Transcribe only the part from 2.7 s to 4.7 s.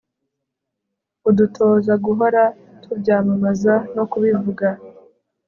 tubyamamaza no kubivuga